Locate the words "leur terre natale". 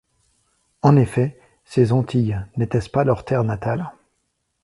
3.03-3.91